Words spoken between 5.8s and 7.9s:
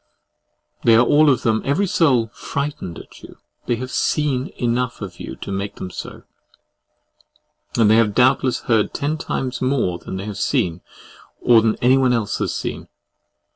so; and